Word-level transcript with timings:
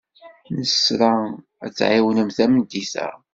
Nesra 0.55 1.13
ad 1.65 1.71
ɣ-tɛiwnemt 1.73 2.35
tameddit-a. 2.37 3.07